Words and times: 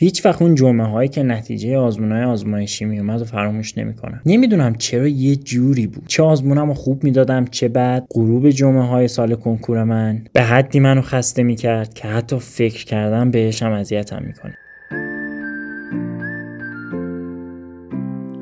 هیچ 0.00 0.26
وقت 0.26 0.42
اون 0.42 0.54
جمعه 0.54 0.86
هایی 0.86 1.08
که 1.08 1.22
نتیجه 1.22 1.76
آزمون 1.76 2.12
های 2.12 2.22
آزمایشی 2.22 2.84
می 2.84 2.98
اومد 2.98 3.20
و 3.20 3.24
فراموش 3.24 3.78
نمی‌کنم. 3.78 4.20
نمی‌دونم 4.26 4.74
چرا 4.74 5.08
یه 5.08 5.36
جوری 5.36 5.86
بود. 5.86 6.04
چه 6.06 6.22
آزمونم 6.22 6.74
خوب 6.74 7.04
می‌دادم 7.04 7.44
چه 7.44 7.68
بعد 7.68 8.06
غروب 8.10 8.50
جمعه 8.50 8.82
های 8.82 9.08
سال 9.08 9.34
کنکور 9.34 9.84
من. 9.84 10.24
به 10.32 10.42
حدی 10.42 10.80
منو 10.80 11.02
خسته 11.02 11.42
می‌کرد 11.42 11.94
که 11.94 12.08
حتی 12.08 12.38
فکر 12.38 12.84
کردم 12.84 13.30
بهشم 13.30 13.72
اذیتم 13.72 14.22
می‌کنه. 14.26 14.54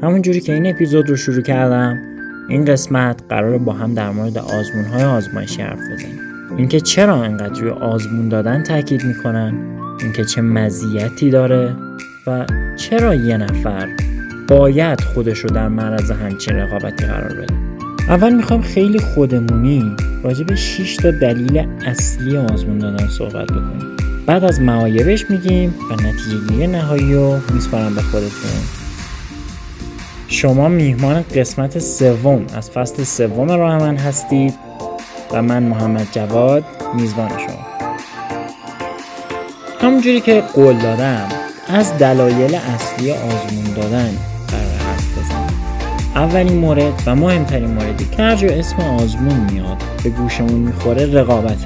همون 0.03 0.23
جوری 0.23 0.41
که 0.41 0.55
این 0.55 0.67
اپیزود 0.67 1.11
رو 1.11 1.17
شروع 1.17 1.43
کردم 1.43 1.99
این 2.49 2.65
قسمت 2.65 3.23
قرار 3.29 3.59
با 3.59 3.73
هم 3.73 3.95
در 3.95 4.11
مورد 4.11 4.39
آزمون 4.39 4.85
های 4.85 5.05
آزمایشی 5.05 5.63
حرف 5.63 5.81
بزنیم. 5.93 6.19
اینکه 6.57 6.81
چرا 6.81 7.23
انقدر 7.23 7.61
روی 7.61 7.71
آزمون 7.71 8.29
دادن 8.29 8.63
تاکید 8.63 9.05
می‌کنن؟ 9.05 9.76
اینکه 10.03 10.25
چه 10.25 10.41
مزیتی 10.41 11.31
داره 11.31 11.77
و 12.27 12.47
چرا 12.77 13.15
یه 13.15 13.37
نفر 13.37 13.89
باید 14.49 15.01
خودش 15.01 15.39
رو 15.39 15.51
در 15.51 15.69
معرض 15.69 16.11
همچین 16.11 16.57
رقابتی 16.57 17.07
قرار 17.07 17.33
بده. 17.33 17.55
اول 18.09 18.35
می‌خوام 18.35 18.63
خیلی 18.63 18.99
خودمونی 18.99 19.97
راجع 20.25 20.45
به 20.45 20.57
6 20.57 20.97
تا 20.97 21.11
دلیل 21.11 21.67
اصلی 21.87 22.37
آزمون 22.37 22.79
دادن 22.79 23.09
صحبت 23.09 23.47
بکنیم. 23.47 23.97
بعد 24.27 24.45
از 24.45 24.61
معایبش 24.61 25.31
میگیم 25.31 25.75
و 25.91 25.95
نتیجه 25.95 26.67
نهایی 26.67 27.15
رو 27.15 27.39
میسپارم 27.55 27.95
به 27.95 28.03
خودتون. 28.03 28.51
شما 30.29 30.69
میهمان 30.69 31.25
قسمت 31.35 31.79
سوم 31.79 32.47
از 32.55 32.71
فصل 32.71 33.05
سوم 33.05 33.51
راه 33.51 33.79
من 33.79 33.97
هستید 33.97 34.55
و 35.33 35.43
من 35.43 35.63
محمد 35.63 36.07
جواد 36.13 36.65
میزبان 36.95 37.29
شما. 37.29 37.66
همونجوری 39.81 40.21
که 40.21 40.43
قول 40.55 40.79
دادم 40.79 41.29
از 41.69 41.99
دلایل 41.99 42.55
اصلی 42.55 43.11
آزمون 43.11 43.75
دادن 43.77 44.11
قرار 44.49 44.79
حرف 44.79 45.19
بزنم 45.19 45.51
اولین 46.15 46.59
مورد 46.59 47.03
و 47.07 47.15
مهمترین 47.15 47.71
موردی 47.71 48.05
که 48.17 48.23
هر 48.23 48.47
اسم 48.51 48.77
آزمون 48.77 49.51
میاد 49.53 49.77
به 50.05 50.11
گوشمون 50.11 50.59
می‌خوره 50.59 51.07
رقابت 51.13 51.57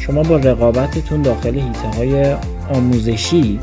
شما 0.00 0.22
با 0.22 0.36
رقابتتون 0.36 1.22
داخل 1.22 1.54
هیته 1.54 1.88
های 1.96 2.34
آموزشی 2.74 3.60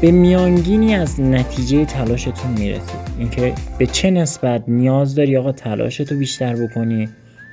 به 0.00 0.10
میانگینی 0.10 0.94
از 0.94 1.20
نتیجه 1.20 1.84
تلاشتون 1.84 2.50
می‌رسید. 2.58 3.00
اینکه 3.18 3.52
به 3.78 3.86
چه 3.86 4.10
نسبت 4.10 4.62
نیاز 4.68 5.14
داری 5.14 5.36
آقا 5.36 5.52
تلاشتو 5.52 6.16
بیشتر 6.16 6.54
بکنی؟ 6.56 7.08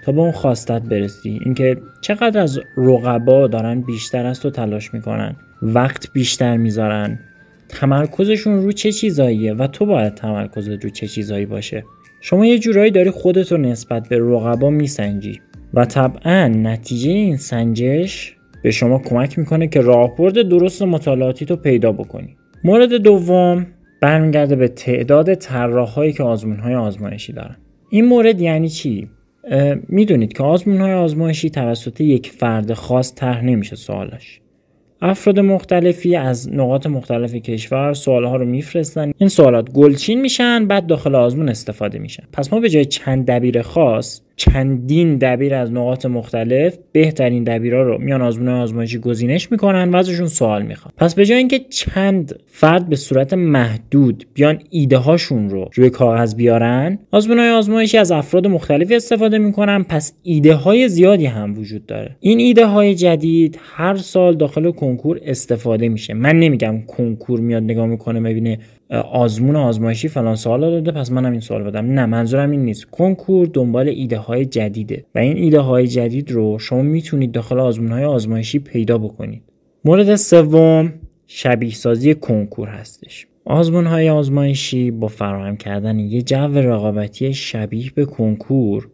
تا 0.06 0.12
به 0.12 0.22
اون 0.22 0.32
خواستت 0.32 0.82
برسی. 0.82 1.40
اینکه 1.46 1.78
چقدر 2.02 2.42
از 2.42 2.60
رقبا 2.78 3.48
دارن 3.48 3.82
بیشتر 3.82 4.26
از 4.26 4.40
تو 4.40 4.50
تلاش 4.50 4.94
می‌کنن 4.94 5.36
وقت 5.62 6.14
بیشتر 6.14 6.58
می‌ذارن. 6.58 7.20
تمرکزشون 7.70 8.64
رو 8.64 8.72
چه 8.72 8.92
چیزاییه 8.92 9.54
و 9.54 9.68
تو 9.68 9.86
باید 9.86 10.16
تمرکزت 10.16 10.84
رو 10.84 10.90
چه 10.90 11.08
چیزایی 11.08 11.46
باشه؟ 11.46 11.84
شما 12.22 12.46
یه 12.46 12.60
جورایی 12.60 12.92
داری 12.92 13.10
خودت 13.10 13.52
رو 13.52 13.58
نسبت 13.58 14.10
به 14.10 14.20
رقبا 14.20 14.70
میسنجی 14.70 15.42
و 15.74 15.86
طبعا 15.86 16.48
نتیجه 16.48 17.10
این 17.10 17.38
سنجش 17.38 18.36
به 18.64 18.72
شما 18.72 19.00
کمک 19.00 19.40
می‌کنه 19.40 19.68
که 19.68 19.82
راهبرد 19.82 20.42
درست 20.42 20.82
مطالعاتی 20.82 21.46
تو 21.46 21.56
پیدا 21.56 21.92
بکنی. 21.92 22.36
مورد 22.64 22.94
دوم 22.94 23.68
برمیگرده 24.02 24.56
به 24.56 24.68
تعداد 24.68 25.34
طراحهایی 25.34 26.14
که 26.14 26.24
آزمون 26.24 26.60
های 26.60 26.76
آزمایشی 26.76 27.34
دارن. 27.34 27.58
این 27.90 28.06
مورد 28.06 28.42
یعنی 28.42 28.70
چی؟ 28.70 29.10
می‌دونید 29.88 30.34
که 30.34 30.44
آزمون 30.44 30.81
های 30.81 30.94
آزمایشی 30.94 31.50
توسط 31.50 32.02
یک 32.02 32.31
فرد 32.31 32.73
خاص 32.73 33.16
طرح 33.16 33.44
نمیشه 33.44 33.75
سوالش. 33.75 34.42
افراد 35.02 35.39
مختلفی 35.39 36.16
از 36.16 36.53
نقاط 36.53 36.88
مختلف 36.88 37.36
کشور 37.36 37.94
سوالها 37.94 38.36
رو 38.36 38.45
میفرستن. 38.45 39.11
این 39.17 39.30
سوالات 39.30 39.72
گلچین 39.72 40.22
میشن 40.22 40.67
بعد 40.67 40.88
داخل 40.88 41.16
آزمون 41.16 41.50
استفاده 41.50 42.00
میشن. 42.00 42.23
پس 42.33 42.53
ما 42.53 42.59
به 42.59 42.70
جای 42.70 42.86
چند 42.86 43.25
دبیر 43.25 43.61
خاص 43.61 44.22
چندین 44.42 45.17
دبیر 45.17 45.56
از 45.56 45.73
نقاط 45.73 46.05
مختلف 46.05 46.77
بهترین 46.92 47.43
دبیرها 47.43 47.82
رو 47.82 47.98
میان 47.98 48.21
آزمون 48.21 48.49
آزمایشی 48.49 48.99
گزینش 48.99 49.52
می‌کنن 49.52 49.89
و 49.89 49.95
ازشون 49.95 50.27
سوال 50.27 50.61
می‌خوان. 50.61 50.93
پس 50.98 51.16
به 51.16 51.26
جای 51.26 51.38
اینکه 51.38 51.60
چند 51.60 52.39
فرد 52.48 52.89
به 52.89 52.95
صورت 52.95 53.33
محدود 53.33 54.26
بیان 54.33 54.60
ایده 54.70 54.98
هاشون 54.98 55.49
رو 55.49 55.70
روی 55.73 55.89
کاغذ 55.89 56.36
بیارن 56.36 56.99
آزمون 57.11 57.39
آزمایشی 57.39 57.98
از 57.98 58.11
افراد 58.11 58.48
مختلفی 58.48 58.95
استفاده 58.95 59.38
می‌کنن 59.38 59.83
پس 59.83 60.14
ایده 60.23 60.54
های 60.54 60.89
زیادی 60.89 61.26
هم 61.26 61.58
وجود 61.58 61.86
داره. 61.86 62.16
این 62.20 62.39
ایده 62.39 62.66
های 62.66 62.95
جدید 62.95 63.60
هر 63.76 63.95
سال 63.95 64.36
داخل 64.36 64.71
کنکور 64.71 65.20
استفاده 65.26 65.89
میشه. 65.89 66.14
من 66.14 66.39
نمیگم 66.39 66.82
کنکور 66.82 67.39
میاد 67.39 67.64
نگاه 67.64 67.86
می‌کنه 67.86 68.21
ببینه 68.21 68.60
آزمون 69.11 69.55
آزمایشی 69.55 70.08
فلان 70.08 70.36
سوال 70.36 70.61
داده 70.61 70.92
پس 70.92 71.11
منم 71.11 71.32
این 71.32 71.39
سوال 71.39 71.64
بدم. 71.64 71.86
نه 71.86 72.05
منظورم 72.05 72.52
این 72.52 72.66
نیست. 72.66 72.86
کنکور 72.86 73.49
دنبال 73.54 73.87
ایده 73.87 74.17
های 74.31 74.45
جدیده 74.45 75.05
و 75.15 75.19
این 75.19 75.37
ایده 75.37 75.59
های 75.59 75.87
جدید 75.87 76.31
رو 76.31 76.59
شما 76.59 76.81
می‌تونید 76.81 77.31
داخل 77.31 77.59
آزمون 77.59 77.92
های 77.92 78.03
آزمایشی 78.03 78.59
پیدا 78.59 78.97
بکنید. 78.97 79.42
مورد 79.86 80.15
سوم 80.15 80.93
شبیه 81.27 81.73
سازی 81.73 82.15
کنکور 82.15 82.67
هستش. 82.67 83.27
آزمون 83.45 83.86
های 83.86 84.09
آزمایشی 84.09 84.92
با 84.92 85.08
فراهم 85.08 85.58
کردن 85.58 85.99
یه 85.99 86.21
جو 86.21 86.36
رقابتی 86.36 87.33
شبیه 87.33 87.92
به 87.95 88.05
کنکور 88.05 88.87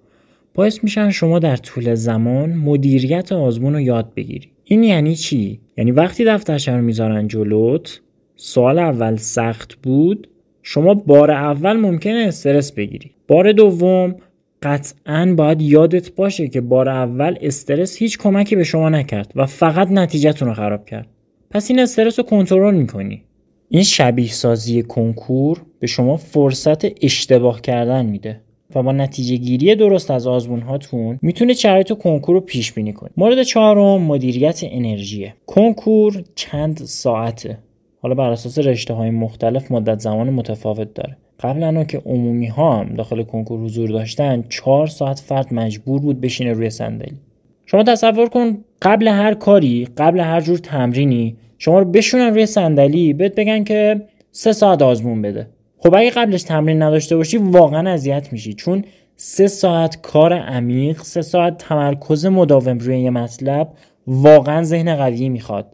باعث 0.53 0.83
میشن 0.83 1.09
شما 1.09 1.39
در 1.39 1.55
طول 1.55 1.95
زمان 1.95 2.53
مدیریت 2.53 3.31
آزمون 3.31 3.73
رو 3.73 3.79
یاد 3.79 4.13
بگیری 4.15 4.51
این 4.63 4.83
یعنی 4.83 5.15
چی؟ 5.15 5.59
یعنی 5.77 5.91
وقتی 5.91 6.25
دفترچه 6.25 6.71
رو 6.71 6.81
می‌ذارن 6.81 7.27
جلوت 7.27 8.01
سوال 8.35 8.79
اول 8.79 9.15
سخت 9.15 9.75
بود 9.75 10.27
شما 10.63 10.93
بار 10.93 11.31
اول 11.31 11.73
ممکنه 11.73 12.25
استرس 12.27 12.71
بگیری. 12.71 13.11
بار 13.27 13.51
دوم 13.51 14.15
قطعا 14.61 15.33
باید 15.37 15.61
یادت 15.61 16.15
باشه 16.15 16.47
که 16.47 16.61
بار 16.61 16.89
اول 16.89 17.37
استرس 17.41 17.97
هیچ 17.97 18.17
کمکی 18.17 18.55
به 18.55 18.63
شما 18.63 18.89
نکرد 18.89 19.31
و 19.35 19.45
فقط 19.45 19.91
نتیجهتون 19.91 20.47
رو 20.47 20.53
خراب 20.53 20.85
کرد. 20.85 21.07
پس 21.49 21.69
این 21.69 21.79
استرس 21.79 22.19
رو 22.19 22.25
کنترل 22.25 22.75
می‌کنی. 22.75 23.23
این 23.69 23.83
شبیه 23.83 24.31
سازی 24.31 24.83
کنکور 24.83 25.61
به 25.79 25.87
شما 25.87 26.17
فرصت 26.17 27.03
اشتباه 27.03 27.61
کردن 27.61 28.05
میده 28.05 28.41
و 28.75 28.83
با 28.83 28.91
نتیجه 28.91 29.35
گیری 29.35 29.75
درست 29.75 30.11
از 30.11 30.27
آزمون 30.27 30.61
هاتون 30.61 31.19
می‌تونه 31.21 31.53
شرایط 31.53 31.93
کنکور 31.93 32.35
رو 32.35 32.41
پیش 32.41 32.73
بینی 32.73 32.93
کنید 32.93 33.13
مورد 33.17 33.43
چهارم 33.43 34.01
مدیریت 34.01 34.61
انرژیه 34.63 35.33
کنکور 35.45 36.23
چند 36.35 36.77
ساعته؟ 36.77 37.57
حالا 38.01 38.15
بر 38.15 38.29
اساس 38.29 38.59
رشته 38.59 38.93
های 38.93 39.09
مختلف 39.09 39.71
مدت 39.71 39.99
زمان 39.99 40.29
متفاوت 40.29 40.93
داره. 40.93 41.17
قبلا 41.39 41.83
که 41.83 42.01
عمومی 42.05 42.47
ها 42.47 42.79
هم 42.79 42.95
داخل 42.95 43.23
کنکور 43.23 43.59
حضور 43.59 43.89
داشتن 43.89 44.43
چهار 44.49 44.87
ساعت 44.87 45.19
فرد 45.19 45.53
مجبور 45.53 45.99
بود 45.99 46.21
بشینه 46.21 46.53
روی 46.53 46.69
صندلی. 46.69 47.17
شما 47.65 47.83
تصور 47.83 48.29
کن 48.29 48.57
قبل 48.81 49.07
هر 49.07 49.33
کاری 49.33 49.87
قبل 49.97 50.19
هر 50.19 50.41
جور 50.41 50.57
تمرینی 50.57 51.35
شما 51.57 51.79
رو 51.79 51.85
بشونن 51.85 52.33
روی 52.33 52.45
صندلی 52.45 53.13
بهت 53.13 53.35
بگن 53.35 53.63
که 53.63 54.01
سه 54.31 54.53
ساعت 54.53 54.81
آزمون 54.81 55.21
بده. 55.21 55.47
خب 55.79 55.95
اگه 55.95 56.09
قبلش 56.09 56.43
تمرین 56.43 56.81
نداشته 56.81 57.15
باشی 57.15 57.37
واقعا 57.37 57.89
اذیت 57.89 58.33
میشی. 58.33 58.53
چون 58.53 58.83
سه 59.15 59.47
ساعت 59.47 60.01
کار 60.01 60.33
عمیق 60.33 61.01
سه 61.01 61.21
ساعت 61.21 61.57
تمرکز 61.57 62.25
مداوم 62.25 62.77
روی 62.77 62.99
یه 62.99 63.09
مطلب 63.09 63.69
واقعا 64.07 64.63
ذهن 64.63 64.95
قوی 64.95 65.29
می‌خواد. 65.29 65.65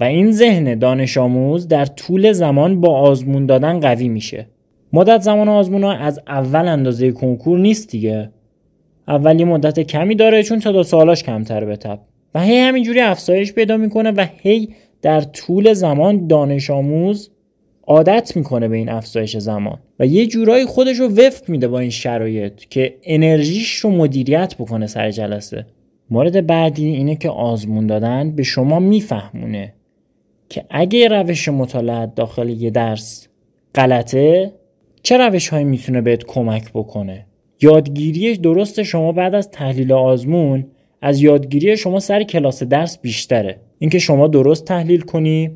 و 0.00 0.04
این 0.04 0.30
ذهن 0.30 0.78
دانش 0.78 1.18
آموز 1.18 1.68
در 1.68 1.84
طول 1.84 2.32
زمان 2.32 2.80
با 2.80 2.98
آزمون 2.98 3.46
دادن 3.46 3.80
قوی 3.80 4.08
میشه. 4.08 4.46
مدت 4.96 5.20
زمان 5.20 5.48
آزمون 5.48 5.84
ها 5.84 5.92
از 5.92 6.20
اول 6.26 6.68
اندازه 6.68 7.12
کنکور 7.12 7.58
نیست 7.58 7.90
دیگه. 7.90 8.30
اول 9.08 9.40
یه 9.40 9.46
مدت 9.46 9.80
کمی 9.80 10.14
داره 10.14 10.42
چون 10.42 10.60
تعداد 10.60 10.84
سوالاش 10.84 11.22
کمتر 11.22 11.64
به 11.64 11.76
تب. 11.76 11.98
و 12.34 12.40
هی 12.40 12.58
همینجوری 12.58 13.00
افزایش 13.00 13.52
پیدا 13.52 13.76
می‌کنه 13.76 14.10
و 14.10 14.26
هی 14.42 14.68
در 15.02 15.20
طول 15.20 15.72
زمان 15.72 16.26
دانش 16.26 16.70
آموز 16.70 17.30
عادت 17.86 18.36
می‌کنه 18.36 18.68
به 18.68 18.76
این 18.76 18.88
افزایش 18.88 19.36
زمان. 19.36 19.78
و 19.98 20.06
یه 20.06 20.26
جورایی 20.26 20.64
خودش 20.64 20.96
رو 20.96 21.08
وفق 21.08 21.48
میده 21.48 21.68
با 21.68 21.78
این 21.78 21.90
شرایط 21.90 22.60
که 22.60 22.94
انرژیش 23.04 23.74
رو 23.74 23.90
مدیریت 23.90 24.54
بکنه 24.58 24.86
سر 24.86 25.10
جلسه. 25.10 25.66
مورد 26.10 26.46
بعدی 26.46 26.86
اینه 26.86 27.16
که 27.16 27.30
آزمون 27.30 27.86
دادن 27.86 28.30
به 28.30 28.42
شما 28.42 28.80
میفهمونه 28.80 29.74
که 30.48 30.64
اگه 30.70 31.08
روش 31.08 31.48
مطالعات 31.48 32.14
داخل 32.14 32.48
یه 32.48 32.70
درس 32.70 33.28
غلطه 33.74 34.52
چه 35.06 35.16
روش 35.16 35.48
هایی 35.48 35.64
می‌تونه 35.64 36.00
بهت 36.00 36.24
کمک 36.24 36.70
بکنه؟ 36.74 37.26
یادگیری 37.60 38.36
درست 38.36 38.82
شما 38.82 39.12
بعد 39.12 39.34
از 39.34 39.50
تحلیل 39.50 39.92
آزمون 39.92 40.66
از 41.02 41.22
یادگیری 41.22 41.76
شما 41.76 42.00
سر 42.00 42.22
کلاس 42.22 42.62
درس 42.62 42.98
بیشتره. 42.98 43.60
اینکه 43.78 43.98
شما 43.98 44.28
درست 44.28 44.64
تحلیل 44.64 45.00
کنی 45.00 45.50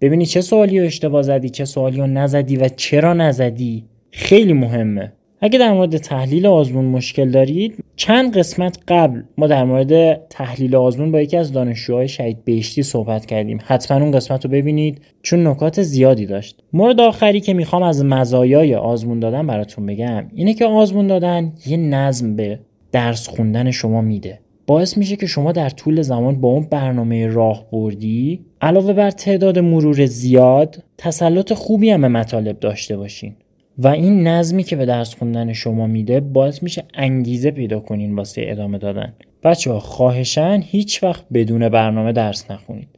ببینی 0.00 0.26
چه 0.26 0.40
سوالی 0.40 0.80
رو 0.80 0.86
اشتباه 0.86 1.22
زدی 1.22 1.48
چه 1.48 1.64
سوالی 1.64 1.96
رو 1.96 2.06
نزدی 2.06 2.56
و 2.56 2.68
چرا 2.68 3.14
نزدی 3.14 3.84
خیلی 4.10 4.52
مهمه. 4.52 5.12
اگه 5.40 5.58
در 5.58 5.72
مورد 5.72 5.96
تحلیل 5.96 6.46
آزمون 6.46 6.84
مشکل 6.84 7.30
دارید 7.30 7.84
چند 7.96 8.38
قسمت 8.38 8.78
قبل 8.88 9.22
ما 9.38 9.46
در 9.46 9.64
مورد 9.64 10.14
تحلیل 10.28 10.76
آزمون 10.76 11.12
با 11.12 11.20
یکی 11.20 11.36
از 11.36 11.52
دانشجوهای 11.52 12.08
شهید 12.08 12.44
بهشتی 12.44 12.82
صحبت 12.82 13.26
کردیم. 13.26 13.58
حتما 13.64 14.00
اون 14.00 14.10
قسمت 14.10 14.44
رو 14.44 14.50
ببینید 14.50 15.00
چون 15.22 15.46
نکات 15.46 15.82
زیادی 15.82 16.26
داشت. 16.26 16.62
مورد 16.72 17.00
آخری 17.00 17.40
که 17.40 17.54
می‌خوام 17.54 17.82
از 17.82 18.04
مزایای 18.04 18.74
آزمون 18.74 19.20
دادن 19.20 19.46
براتون 19.46 19.86
بگم 19.86 20.26
اینه 20.34 20.54
که 20.54 20.64
آزمون 20.64 21.06
دادن 21.06 21.52
یه 21.66 21.76
نظم 21.76 22.36
به 22.36 22.58
درس 22.92 23.28
خوندن 23.28 23.70
شما 23.70 24.00
میده. 24.00 24.40
باعث 24.66 24.98
میشه 24.98 25.16
که 25.16 25.26
شما 25.26 25.52
در 25.52 25.68
طول 25.70 26.02
زمان 26.02 26.40
با 26.40 26.48
اون 26.48 26.66
برنامه 26.70 27.26
راه 27.26 27.70
بردی 27.72 28.40
علاوه 28.60 28.92
بر 28.92 29.10
تعداد 29.10 29.58
مرور 29.58 30.06
زیاد 30.06 30.82
تسلط 30.98 31.52
خوبی 31.52 31.90
هم 31.90 32.00
به 32.00 32.08
مطالب 32.08 32.60
داشته 32.60 32.96
باشین. 32.96 33.34
و 33.78 33.88
این 33.88 34.26
نظمی 34.26 34.62
که 34.62 34.76
به 34.76 34.86
درس 34.86 35.14
خوندن 35.14 35.52
شما 35.52 35.86
میده 35.86 36.20
باعث 36.20 36.62
میشه 36.62 36.84
انگیزه 36.94 37.50
پیدا 37.50 37.80
کنین 37.80 38.16
واسه 38.16 38.44
ادامه 38.46 38.78
دادن. 38.78 39.12
بچه 39.42 39.72
ها 39.72 39.80
خواهشن 39.80 40.60
هیچ 40.64 41.02
وقت 41.02 41.24
بدون 41.32 41.68
برنامه 41.68 42.12
درس 42.12 42.50
نخونید. 42.50 42.88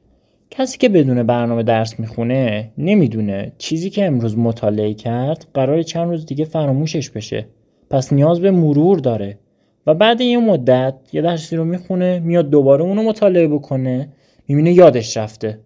کسی 0.51 0.79
که 0.79 0.89
بدون 0.89 1.23
برنامه 1.23 1.63
درس 1.63 2.01
می‌خونه 2.01 2.71
نمی‌دونه 2.79 3.53
چیزی 3.59 3.91
که 3.91 4.07
امروز 4.07 4.39
مطالعه 4.39 4.95
کرد 4.95 5.47
قرار 5.55 5.83
چند 5.83 6.09
روز 6.09 6.27
دیگه 6.27 6.45
فراموشش 6.45 7.11
بشه. 7.11 7.47
پس 7.91 8.13
نیاز 8.13 8.41
به 8.41 8.51
مرور 8.51 8.99
داره 8.99 9.39
و 9.87 9.95
بعد 9.95 10.21
یه 10.21 10.39
مدت 10.39 10.95
یه 11.13 11.23
درسی 11.23 11.57
رو 11.57 11.65
می‌خونه 11.65 12.19
میاد 12.19 12.51
دوباره 12.51 12.83
اونو 12.83 13.03
مطالعه 13.03 13.49
بکنه 13.49 14.09
می‌بینه 14.49 14.73
یادش 14.73 15.17
رفته. 15.17 15.59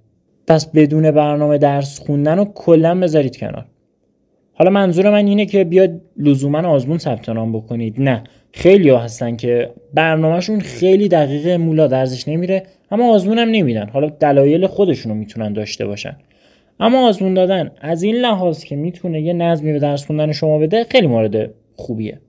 پس 0.46 0.66
بدون 0.66 1.10
برنامه 1.10 1.58
درس 1.58 2.00
خوندن 2.00 2.38
رو 2.38 2.44
کلا 2.44 3.00
بذارید 3.00 3.36
کنار. 3.36 3.66
حالا 4.62 4.70
منظور 4.70 5.10
من 5.10 5.26
اینه 5.26 5.46
که 5.46 5.64
بیاد 5.64 6.00
لزوما 6.16 6.68
آزمون 6.68 6.98
ثبت 6.98 7.28
نام 7.28 7.52
بکنید. 7.52 7.94
نه. 7.98 8.24
خیلی 8.52 8.88
ها 8.88 8.98
هستن 8.98 9.36
که 9.36 9.70
برنامهشون 9.94 10.60
خیلی 10.60 11.08
دقیق 11.08 11.48
مولا 11.48 11.86
درزش 11.86 12.28
نمیره 12.28 12.62
اما 12.90 13.14
آزمون 13.14 13.38
هم 13.38 13.48
نمیدن. 13.48 13.88
حالا 13.88 14.08
دلایل 14.08 14.66
خودشونو 14.66 15.14
می‌تونن 15.14 15.52
داشته 15.52 15.86
باشن. 15.86 16.16
اما 16.80 17.08
آزمون 17.08 17.34
دادن 17.34 17.70
از 17.80 18.02
این 18.02 18.16
لحاظ 18.16 18.64
که 18.64 18.76
می‌تونه 18.76 19.20
یه 19.20 19.32
نظمی 19.32 19.72
به 19.72 19.78
درس 19.78 20.06
خوندن 20.06 20.32
شما 20.32 20.58
بده 20.58 20.84
خیلی 20.90 21.06
مورد 21.06 21.50
خوبیه. 21.76 22.20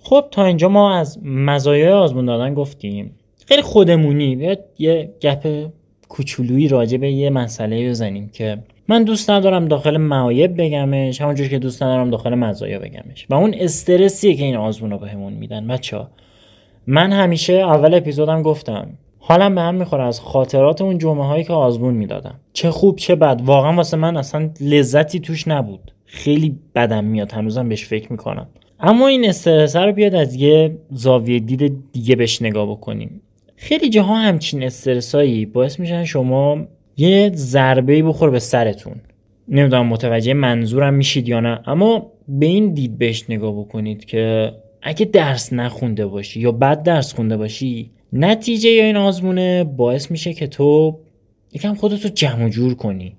خب 0.00 0.24
تا 0.30 0.44
اینجا 0.44 0.68
ما 0.68 0.96
از 0.96 1.18
مزایای 1.24 1.92
آزمون 1.92 2.26
دادن 2.26 2.54
گفتیم. 2.54 3.10
خیلی 3.46 3.62
خودمونی. 3.62 4.36
بیاد 4.36 4.64
یه 4.78 5.10
گپ 5.22 5.66
کوچولویی 6.08 6.68
راجع 6.68 6.98
به 6.98 7.12
یه 7.12 7.30
مسئله 7.30 7.88
بزنیم 7.88 8.28
که 8.32 8.58
من 8.88 9.04
دوست 9.04 9.30
ندارم 9.30 9.68
داخل 9.68 9.96
معایب 9.96 10.60
بگمش 10.60 11.20
همونجور 11.20 11.48
که 11.48 11.58
دوست 11.58 11.82
ندارم 11.82 12.10
داخل 12.10 12.34
مزایا 12.34 12.78
بگمش. 12.78 13.26
و 13.30 13.34
اون 13.34 13.54
استرسیه 13.58 14.34
که 14.34 14.44
این 14.44 14.56
آزمون 14.56 14.90
رو 14.90 14.98
بهمون 14.98 15.32
میدن 15.32 15.66
بچه 15.66 16.00
من 16.86 17.12
همیشه 17.12 17.52
اول 17.52 17.94
اپیزودم 17.94 18.42
گفتم 18.42 18.88
حالم 19.18 19.54
به 19.54 19.60
هم 19.60 19.74
می‌خوره 19.74 20.02
از 20.04 20.20
خاطرات 20.20 20.82
اون 20.82 20.98
جمعه 20.98 21.24
هایی 21.24 21.44
که 21.44 21.52
آزمون 21.52 21.94
می‌دادم. 21.94 22.34
چه 22.52 22.70
خوب 22.70 22.96
چه 22.96 23.14
بد. 23.14 23.40
واقعا 23.44 23.76
واسه 23.76 23.96
من 23.96 24.16
اصلا 24.16 24.50
لذتی 24.60 25.20
توش 25.20 25.48
نبود. 25.48 25.92
خیلی 26.04 26.58
بدم 26.74 27.04
میاد 27.04 27.32
هنوزم 27.32 27.68
بهش 27.68 27.86
فکر 27.86 28.12
می‌کنم. 28.12 28.48
اما 28.80 29.08
این 29.08 29.28
استرس 29.28 29.76
رو 29.76 29.92
بیاد 29.92 30.14
از 30.14 30.34
یه 30.34 30.78
زاویه 30.90 31.38
دید 31.38 31.92
دیگه 31.92 32.16
بهش 32.16 32.42
نگاه 32.42 32.70
بکنیم. 32.70 33.20
خیلی 33.56 33.88
جاها 33.90 34.16
همچین 34.16 34.62
استرسایی 34.62 35.46
باعث 35.46 35.80
میشن 35.80 36.04
شما 36.04 36.58
یه 36.98 37.30
ضربه 37.34 38.02
بخور 38.02 38.30
به 38.30 38.38
سرتون. 38.38 38.94
نمی‌دونم 39.48 39.86
متوجه 39.86 40.32
منظورم 40.32 40.94
میشید 40.94 41.28
یا 41.28 41.40
نه 41.40 41.60
اما 41.66 42.12
به 42.28 42.46
این 42.46 42.72
دید 42.74 42.98
بهش 42.98 43.24
نگاه 43.28 43.52
بکنید 43.60 44.04
که 44.04 44.52
اگه 44.82 45.06
درس 45.06 45.52
نخونده 45.52 46.06
باشی 46.06 46.40
یا 46.40 46.52
بد 46.52 46.82
درس 46.82 47.14
خونده 47.14 47.36
باشی 47.36 47.90
نتیجه 48.12 48.70
یا 48.70 48.84
این 48.84 48.96
آزمونه 48.96 49.64
باعث 49.64 50.10
میشه 50.10 50.34
که 50.34 50.46
تو 50.46 50.98
یکم 51.52 51.74
خودتو 51.74 52.08
جمع 52.08 52.48
جور 52.48 52.74
کنی. 52.74 53.16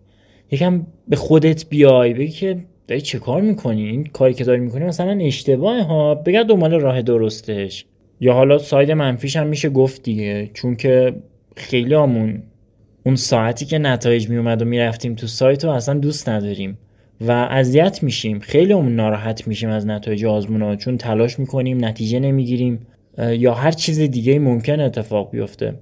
یکم 0.51 0.85
به 1.07 1.15
خودت 1.15 1.69
بیای 1.69 2.13
بگی 2.13 2.31
که 2.31 2.57
داری 2.87 3.01
چه 3.01 3.19
کار 3.19 3.41
می‌کنی؟ 3.41 3.83
این 3.83 4.03
کاری 4.03 4.33
که 4.33 4.43
داری 4.43 4.59
می‌کنی 4.59 4.85
مثلا 4.85 5.19
اشتباه 5.21 5.81
ها؟ 5.81 6.15
بگرد 6.15 6.45
دنبال 6.45 6.73
راه 6.73 7.01
درستش. 7.01 7.85
یا 8.21 8.33
حالا 8.33 8.57
ساید 8.57 8.91
منفیش 8.91 9.35
هم 9.35 9.47
میشه 9.47 9.69
گفت 9.69 10.03
دیگه 10.03 10.49
چون 10.53 10.75
که 10.75 11.15
خیلی 11.55 11.95
آمون 11.95 12.43
اون 13.03 13.15
ساعتی 13.15 13.65
که 13.65 13.77
نتایج 13.77 14.29
میومد 14.29 14.61
و 14.61 14.65
می‌رفتیم 14.65 15.15
تو 15.15 15.27
سایت 15.27 15.65
رو 15.65 15.71
اصلا 15.71 15.99
دوست 15.99 16.29
نداریم 16.29 16.77
و 17.21 17.31
اذیت 17.31 18.03
میشیم. 18.03 18.39
خیلی 18.39 18.73
اون 18.73 18.95
ناراحت 18.95 19.47
میشیم 19.47 19.69
از 19.69 19.87
نتایج 19.87 20.25
آزمون 20.25 20.75
چون 20.75 20.97
تلاش 20.97 21.39
می‌کنیم 21.39 21.85
نتیجه 21.85 22.19
نمی‌گیریم 22.19 22.87
یا 23.17 23.53
هر 23.53 23.71
چیز 23.71 23.99
دیگه 23.99 24.39
ممکن 24.39 24.79
اتفاق 24.79 25.31
بیفته. 25.31 25.73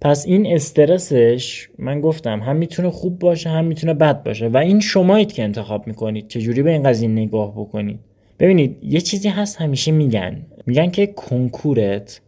پس 0.00 0.26
این 0.26 0.46
استرسش 0.46 1.68
من 1.78 2.00
گفتم 2.00 2.40
هم 2.40 2.56
می‌تونه 2.56 2.90
خوب 2.90 3.18
باشه 3.18 3.50
هم 3.50 3.64
می‌تونه 3.64 3.94
بد 3.94 4.22
باشه. 4.22 4.48
و 4.48 4.56
این 4.56 4.80
شمایید 4.80 5.32
که 5.32 5.42
انتخاب 5.42 5.86
می‌کنید 5.86 6.28
چجوری 6.28 6.62
به 6.62 6.70
این 6.70 6.82
قضیه 6.82 7.08
نگاه 7.08 7.52
بکنید؟ 7.52 8.00
ببینید 8.38 8.78
یه 8.82 9.00
چیزی 9.00 9.28
هست 9.28 9.60
همیشه 9.60 9.92
میگن. 9.92 10.46
میگن 10.66 10.90
که 10.90 11.06
کنکورت 11.06 12.20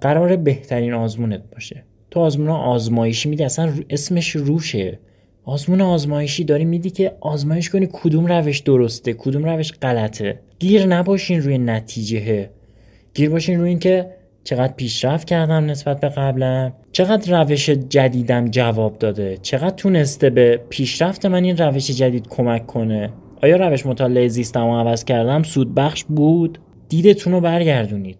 قرار 0.00 0.36
بهترین 0.36 0.94
آزمونت 0.94 1.42
باشه. 1.52 1.84
تو 2.16 2.22
آزمون 2.22 2.48
آزمایشی 2.48 3.28
میدی 3.28 3.44
اصلا 3.44 3.72
اسمش 3.90 4.30
روشه. 4.30 4.98
آزمون 5.44 5.80
آزمایشی 5.80 6.44
داری 6.44 6.64
میدی 6.64 6.90
که 6.90 7.16
آزمایش 7.20 7.70
کنی 7.70 7.88
کدوم 7.92 8.26
روش 8.26 8.58
درسته 8.58 9.12
کدوم 9.12 9.44
روش 9.44 9.72
غلطه. 9.72 10.40
گیر 10.58 10.86
نباشین 10.86 11.42
روی 11.42 11.58
نتیجه. 11.58 12.50
گیر 13.14 13.30
باشین 13.30 13.60
روی 13.60 13.68
اینکه 13.68 14.10
چقدر 14.44 14.72
پیشرفت 14.72 15.26
کردم 15.26 15.66
نسبت 15.66 16.00
به 16.00 16.08
قبلم. 16.08 16.72
چقدر 16.92 17.42
روش 17.42 17.70
جدیدم 17.70 18.48
جواب 18.48 18.98
داده. 18.98 19.38
چقدر 19.42 19.76
تونسته 19.76 20.30
به 20.30 20.60
پیشرفت 20.68 21.26
من 21.26 21.44
این 21.44 21.56
روش 21.56 21.90
جدید 21.90 22.28
کمک 22.28 22.66
کنه. 22.66 23.12
آیا 23.42 23.56
روش 23.56 23.86
مطالعه 23.86 24.28
زیستم 24.28 24.66
و 24.66 24.78
عوض 24.78 25.04
کردم؟ 25.04 25.42
سودبخش 25.42 26.04
بود. 26.04 26.58
دیدتون 26.88 27.32
رو 27.32 27.40
برگردونید. 27.40 28.18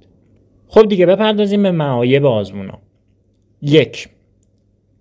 خب 0.68 0.88
دیگه 0.88 1.06
بپردازیم 1.06 1.62
به 1.62 1.70
معایب 1.70 2.26
آزمونا. 2.26 2.85
یک 3.62 4.08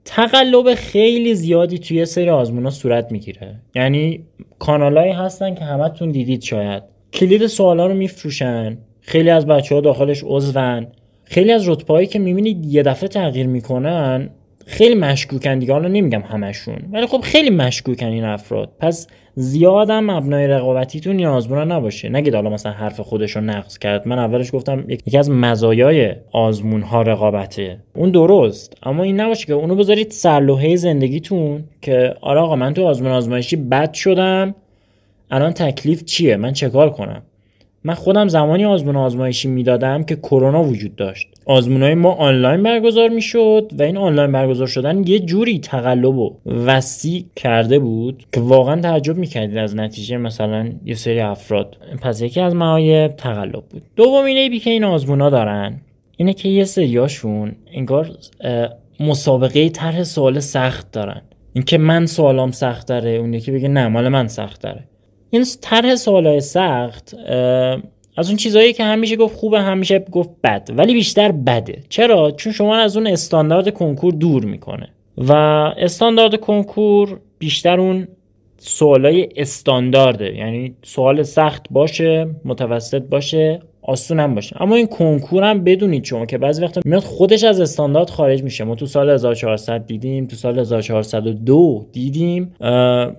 تقلب 0.06 0.74
خیلی 0.74 1.36
زیادی 1.36 1.80
توی 1.80 2.06
سری 2.06 2.30
آزمونا 2.30 2.70
صورت 2.70 3.12
می‌گیره. 3.12 3.56
یعنی 3.76 4.24
کانالایی 4.60 5.12
هستن 5.12 5.56
که 5.56 5.62
همتون 5.62 6.12
دیدید 6.12 6.42
شاید. 6.42 6.84
کلید 7.14 7.48
سوالا 7.48 7.88
رو 7.88 7.94
میفروشن 7.94 8.78
خیلی 9.02 9.30
از 9.30 9.46
بچه 9.46 9.76
ها 9.76 9.82
داخلش 9.82 10.24
عضون. 10.26 10.88
خیلی 11.24 11.52
از 11.52 11.70
رتبه 11.70 12.06
که 12.06 12.20
می‌بینید 12.20 12.66
یه 12.66 12.84
دفعه 12.84 13.10
تغییر 13.10 13.48
می‌کنن 13.48 14.30
خیلی 14.66 14.96
مشکوکن 14.96 15.60
دیگه. 15.60 15.74
حالا 15.74 15.88
نمیگم 15.88 16.22
همشون 16.22 16.78
ولی 16.92 17.08
خب 17.08 17.22
خیلی 17.22 17.50
مشکوکن 17.50 18.06
این 18.06 18.24
افراد. 18.24 18.72
پس 18.80 19.08
زیادم 19.38 20.12
مبنای 20.12 20.48
رقابتیتون 20.48 21.18
این 21.18 21.28
آزمون 21.28 21.72
نباشه. 21.72 22.10
نگید 22.10 22.36
حالا 22.36 22.50
مثلا 22.50 22.72
حرف 22.72 23.00
خودش 23.00 23.32
رو 23.36 23.42
نقض 23.42 23.78
کرد. 23.78 24.08
من 24.08 24.20
اولش 24.20 24.56
گفتم 24.56 24.84
یکی 24.88 25.18
از 25.18 25.30
مزایای 25.30 26.16
آزمون 26.32 26.82
ها 26.82 27.02
رقابته. 27.02 27.78
اون 27.96 28.12
درست. 28.12 28.78
اما 28.84 29.04
این 29.04 29.20
نباشه 29.20 29.46
که 29.46 29.54
اونو 29.54 29.76
بذارید 29.76 30.12
سرلوحه 30.12 30.76
زندگیتون 30.76 31.64
که 31.82 32.16
آره 32.22 32.40
آقا 32.40 32.56
من 32.56 32.74
تو 32.74 32.86
آزمون 32.86 33.12
آزمایشی 33.12 33.56
بد 33.56 33.94
شدم. 33.94 34.56
الان 35.32 35.52
تکلیف 35.52 36.04
چیه؟ 36.04 36.36
من 36.38 36.54
چه 36.54 36.70
کار 36.70 36.90
کنم؟ 36.90 37.22
من 37.84 37.94
خودم 37.94 38.28
زمانی 38.28 38.66
آزمون 38.66 38.96
آزمایشی 38.96 39.48
می‌دادم 39.48 40.04
که 40.04 40.16
کرونا 40.16 40.64
وجود 40.64 40.96
داشت. 40.96 41.35
آزمونهای 41.46 41.96
ما 41.96 42.12
آنلاین 42.12 42.64
برگزار 42.64 43.10
می‌شد 43.10 43.72
و 43.80 43.84
این 43.84 43.98
آنلاین 43.98 44.32
برگزار 44.32 44.68
شدن 44.68 45.08
یه 45.08 45.20
جوری 45.20 45.60
تقلب 45.60 46.18
و 46.18 46.36
وسیع 46.46 47.26
کرده 47.36 47.80
بود 47.80 48.26
که 48.34 48.40
واقعا 48.42 48.82
تعجب 48.82 49.18
می‌کردید 49.18 49.58
از 49.58 49.76
نتیجه 49.76 50.18
مثلا 50.18 50.70
یه 50.86 50.96
سری 50.96 51.20
افراد. 51.20 51.78
پس 52.02 52.22
یکی 52.22 52.42
از 52.42 52.56
معایب 52.56 53.16
تقلب 53.16 53.64
بود. 53.70 53.82
دوم 53.96 54.26
اینه 54.26 54.60
که 54.60 54.70
این 54.70 54.84
آزمونا 54.84 55.30
دارن 55.30 55.82
اینه 56.18 56.34
که 56.34 56.50
یه 56.50 56.64
سریاشون 56.64 57.56
انگار 57.74 58.10
مسابقه 59.00 59.70
طرح 59.70 60.04
سوال 60.04 60.40
سخت 60.40 60.92
دارن. 60.92 61.22
اینکه 61.54 61.78
من 61.78 62.06
سوالام 62.06 62.52
سخت 62.52 62.88
داره 62.88 63.10
اون 63.10 63.34
یکی 63.34 63.52
بگه 63.52 63.68
نه 63.68 63.88
مال 63.88 64.08
من 64.08 64.28
سخت 64.28 64.62
داره. 64.62 64.84
این 65.30 65.46
طرح 65.62 65.96
سوالای 65.96 66.42
سخت 66.42 67.16
از 68.16 68.28
اون 68.28 68.38
چیزهایی 68.38 68.74
که 68.74 68.84
همیشه 68.84 69.16
گفت 69.16 69.36
خوبه 69.36 69.62
همیشه 69.62 70.00
گفت 70.00 70.30
بد. 70.44 70.70
ولی 70.78 70.94
بیشتر 70.94 71.32
بده. 71.32 71.84
چرا؟ 71.90 72.32
چون 72.32 72.54
شما 72.54 72.76
از 72.78 72.98
اون 72.98 73.08
استاندارد 73.08 73.74
کنکور 73.74 74.14
دور 74.14 74.46
می‌کنه. 74.46 74.90
و 75.18 75.34
استاندارد 75.78 76.36
کنکور 76.36 77.20
بیشتر 77.40 77.80
اون 77.80 78.08
سوالای 78.58 79.30
استاندارده. 79.36 80.36
یعنی 80.36 80.76
سوال 80.84 81.24
سخت 81.24 81.66
باشه 81.70 82.28
متوسط 82.46 83.02
باشه. 83.02 83.62
آسون 83.88 84.20
هم 84.20 84.36
باشه. 84.36 84.62
اما 84.62 84.76
این 84.76 84.88
کنکور 84.88 85.44
هم 85.44 85.64
بدونید 85.64 86.04
شما 86.04 86.26
که 86.26 86.38
بعضی 86.38 86.64
وقتا 86.64 86.82
میاد 86.86 87.04
خودش 87.04 87.44
از 87.44 87.62
استاندارد 87.62 88.10
خارج 88.10 88.44
میشه. 88.44 88.64
ما 88.64 88.76
تو 88.76 88.86
سال 88.86 89.10
1400 89.10 89.86
دیدیم 89.86 90.26
تو 90.26 90.36
سال 90.36 90.60
1402 90.60 91.88
دیدیم 91.92 92.54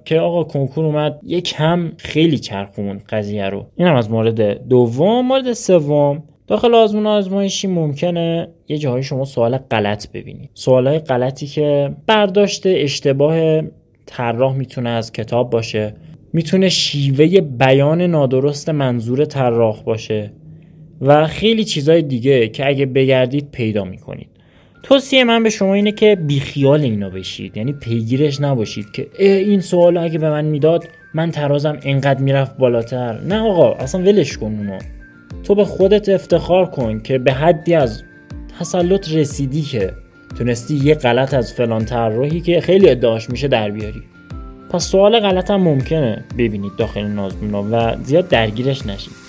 که 0.04 0.20
آقا 0.20 0.44
کنکور 0.44 0.84
اومد. 0.84 1.20
یک 1.22 1.54
هم 1.56 1.92
خیلی 1.96 2.38
چرخون 2.38 3.00
قضیه 3.08 3.48
رو. 3.48 3.66
این 3.76 3.88
از 3.88 4.10
مورد 4.10 4.68
دوم. 4.68 5.26
مورد 5.26 5.52
سوم 5.52 6.22
داخل 6.46 6.74
آزمون 6.74 7.06
آزمایشی 7.06 7.66
ممکنه 7.66 8.48
یه 8.68 8.78
جاهای 8.78 9.02
شما 9.02 9.24
سوال 9.24 9.56
غلط 9.56 10.10
ببینید. 10.12 10.50
سوالهای 10.54 10.98
غلطی 10.98 11.46
که 11.46 11.94
برداشت 12.06 12.62
اشتباه 12.66 13.62
طراح 14.06 14.56
می‌تونه 14.56 14.90
از 14.90 15.12
کتاب 15.12 15.50
باشه. 15.50 15.94
می‌تونه 16.32 16.68
شیوه 16.68 17.40
بیان 17.40 18.02
نادرست 18.02 18.68
منظور 18.68 19.24
طراح 19.24 19.82
باشه. 19.82 20.32
و 21.00 21.26
خیلی 21.26 21.64
چیزای 21.64 22.02
دیگه 22.02 22.48
که 22.48 22.66
اگه 22.66 22.86
بگردید 22.86 23.50
پیدا 23.52 23.84
می‌کنید. 23.84 24.28
توصیه 24.82 25.24
من 25.24 25.42
به 25.42 25.50
شما 25.50 25.74
اینه 25.74 25.92
که 25.92 26.16
بیخیال 26.16 26.80
اینا 26.80 27.10
بشید. 27.10 27.56
یعنی 27.56 27.72
پیگیرش 27.72 28.40
نباشید 28.40 28.90
که 28.92 29.06
این 29.18 29.60
سوال 29.60 29.96
اگه 29.96 30.18
به 30.18 30.30
من 30.30 30.44
می‌داد 30.44 30.84
من 31.14 31.30
ترازم 31.30 31.78
انقدر 31.82 32.20
می‌رفت 32.20 32.56
بالاتر. 32.56 33.20
نه 33.20 33.40
آقا 33.40 33.72
اصلا 33.72 34.00
ولش 34.00 34.36
کن 34.36 34.46
اونو. 34.46 34.78
تو 35.44 35.54
به 35.54 35.64
خودت 35.64 36.08
افتخار 36.08 36.66
کن 36.66 37.00
که 37.00 37.18
به 37.18 37.32
حدی 37.32 37.74
از 37.74 38.02
تسلط 38.60 39.12
رسیدی 39.12 39.62
که 39.62 39.92
تونستی 40.38 40.74
یه 40.74 40.94
غلط 40.94 41.34
از 41.34 41.52
فلان 41.52 41.84
طراحی 41.84 42.40
که 42.40 42.60
خیلی 42.60 42.88
ادعاش 42.88 43.30
میشه 43.30 43.48
در 43.48 43.70
بیاری. 43.70 44.02
پس 44.70 44.84
سوال 44.84 45.20
غلط 45.20 45.50
هم 45.50 45.60
ممکنه 45.60 46.24
ببینید 46.38 46.72
داخل 46.78 47.06
نازمونا 47.06 47.64
و 47.72 47.96
زیاد 48.04 48.28
درگیرش 48.28 48.86
نشید. 48.86 49.25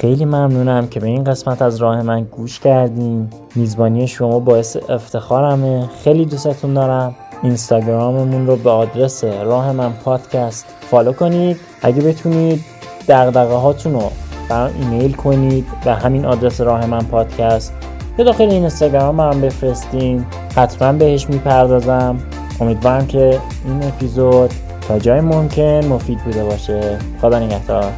خیلی 0.00 0.24
ممنونم 0.24 0.86
که 0.86 1.00
به 1.00 1.06
این 1.06 1.24
قسمت 1.24 1.62
از 1.62 1.76
راه 1.76 2.02
من 2.02 2.24
گوش 2.24 2.60
کردیم 2.60 3.30
میزبانی 3.54 4.06
شما 4.06 4.38
باعث 4.38 4.76
افتخارمه. 4.88 5.88
خیلی 6.04 6.24
دوستتون 6.24 6.74
دارم. 6.74 7.14
اینستاگراممون 7.42 8.46
رو 8.46 8.56
به 8.56 8.70
آدرس 8.70 9.24
راه 9.24 9.72
من 9.72 9.92
پادکست 9.92 10.66
فالو 10.90 11.12
کنید. 11.12 11.56
اگه 11.82 12.02
بتونید 12.02 12.64
دقدقه 13.08 13.54
هاتون 13.54 13.92
رو 13.92 14.10
برام 14.48 14.70
ایمیل 14.80 15.12
کنید 15.12 15.66
و 15.86 15.94
همین 15.94 16.24
آدرس 16.24 16.60
راه 16.60 16.86
من 16.86 17.02
پادکست 17.02 17.72
به 18.16 18.24
داخل 18.24 18.42
این 18.42 18.52
اینستاگرام 18.52 19.20
هم 19.20 19.40
بفرستیم 19.40 20.26
حتما 20.56 20.92
بهش 20.92 21.28
می‌پردازم. 21.28 22.18
امیدوارم 22.60 23.06
که 23.06 23.40
این 23.64 23.82
اپیزود 23.82 24.50
تا 24.88 24.98
جای 24.98 25.20
ممکن 25.20 25.86
مفید 25.86 26.18
بوده 26.24 26.44
باشه. 26.44 26.98
خدا 27.20 27.38
نگهدار. 27.38 27.92